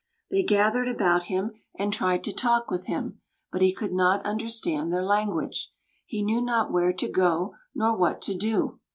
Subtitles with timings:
[0.31, 4.91] They gathered about him, and tried to talk with him; but he could not understand
[4.91, 5.71] their language.
[6.07, 8.79] He knew not where to go nor what to do.